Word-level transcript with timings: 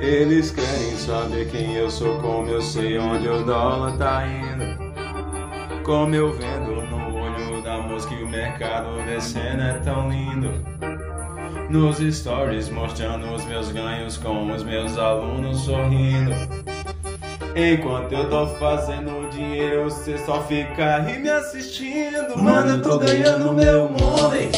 Eles 0.00 0.52
querem 0.52 0.96
saber 0.96 1.50
quem 1.50 1.74
eu 1.74 1.90
sou, 1.90 2.20
como 2.20 2.48
eu 2.48 2.62
sei 2.62 2.96
onde 2.96 3.28
o 3.28 3.42
dólar 3.42 3.98
tá 3.98 4.24
indo. 4.24 4.64
Como 5.82 6.14
eu 6.14 6.32
vendo 6.32 6.85
música 7.96 8.14
e 8.14 8.22
o 8.22 8.28
mercado 8.28 9.02
descendo 9.06 9.62
é 9.62 9.72
tão 9.82 10.10
lindo. 10.10 10.52
Nos 11.70 11.96
stories 11.96 12.68
mostrando 12.68 13.26
os 13.34 13.42
meus 13.46 13.72
ganhos 13.72 14.18
com 14.18 14.52
os 14.52 14.62
meus 14.62 14.98
alunos 14.98 15.60
sorrindo. 15.60 16.30
Enquanto 17.56 18.12
eu 18.12 18.28
tô 18.28 18.46
fazendo 18.58 19.30
dinheiro, 19.30 19.84
você 19.84 20.18
só 20.18 20.42
fica 20.42 20.96
aí 20.96 21.18
me 21.18 21.30
assistindo. 21.30 22.36
Mano, 22.36 22.72
eu 22.72 22.82
tô 22.82 22.98
ganhando 22.98 23.54
meu 23.54 23.88
money. 23.88 24.50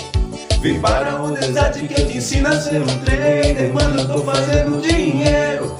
Vem 0.61 0.81
para 0.81 1.23
o 1.23 1.31
desert 1.31 1.79
que 1.87 1.95
te 1.95 2.17
ensino 2.17 2.48
a 2.48 2.61
ser 2.61 2.83
um 2.83 2.98
trader. 3.05 3.73
Mano, 3.73 4.01
eu 4.01 4.09
tô 4.09 4.19
fazendo 4.25 4.83
dinheiro. 4.83 5.77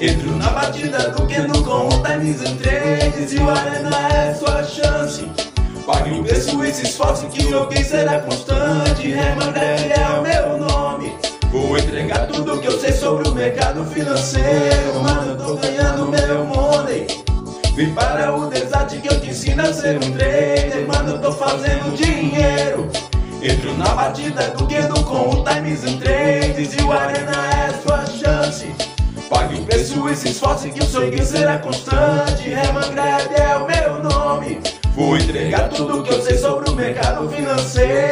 Entro 0.00 0.36
na 0.36 0.48
batida 0.50 1.10
do 1.10 1.26
Kendo 1.26 1.64
com 1.64 1.88
o 1.88 2.02
Times 2.04 2.40
and 2.42 2.56
Pague 5.90 6.20
o 6.20 6.22
preço 6.22 6.64
e 6.64 6.72
se 6.72 6.84
esforce 6.84 7.26
que 7.26 7.50
joguei 7.50 7.82
será 7.82 8.20
constante. 8.20 9.08
Reman 9.08 9.52
é 9.56 10.08
o 10.16 10.22
meu 10.22 10.68
nome. 10.68 11.12
Vou 11.50 11.76
entregar 11.76 12.28
tudo 12.28 12.60
que 12.60 12.68
eu 12.68 12.78
sei 12.78 12.92
sobre 12.92 13.28
o 13.28 13.34
mercado 13.34 13.84
financeiro. 13.86 15.02
Mano, 15.02 15.32
eu 15.32 15.36
tô 15.36 15.56
ganhando 15.56 16.06
meu 16.06 16.44
money. 16.44 17.08
Vem 17.74 17.92
para 17.92 18.32
o 18.36 18.46
desert 18.46 19.00
que 19.00 19.12
eu 19.12 19.20
te 19.20 19.30
ensino 19.30 19.62
a 19.62 19.72
ser 19.72 19.96
um 19.96 20.12
trader. 20.12 20.86
Mano, 20.86 21.14
eu 21.14 21.18
tô 21.18 21.32
fazendo 21.32 21.96
dinheiro. 21.96 22.88
Entro 23.42 23.76
na 23.76 23.88
batida 23.88 24.48
do 24.50 24.68
Kendo 24.68 25.02
com 25.02 25.30
o 25.30 25.44
Times 25.44 25.82
and 25.82 25.96
Trades 25.96 26.74
E 26.78 26.82
o 26.82 26.92
Arena 26.92 27.32
é 27.32 27.72
sua 27.80 28.04
chance 28.04 28.66
Pague 29.30 29.54
o 29.54 29.64
preço 29.64 30.06
e 30.10 30.14
se 30.14 30.28
esforce 30.28 30.68
que 30.68 30.80
o 30.80 30.84
swing 30.84 31.24
será 31.24 31.58
constante 31.58 32.50
Herman 32.50 32.92
Grab 32.92 33.34
é 33.34 33.56
o 33.56 33.66
meu 33.66 34.02
nome 34.02 34.60
Vou 34.94 35.16
entregar 35.16 35.68
tudo 35.68 36.02
que 36.02 36.12
eu 36.12 36.22
sei 36.22 36.36
sobre 36.36 36.70
o 36.70 36.74
mercado 36.74 37.28
financeiro. 37.28 38.10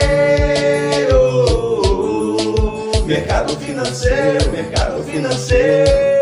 Mercado 3.07 3.57
financeiro, 3.57 4.53
mercado 4.53 5.03
financeiro 5.03 6.18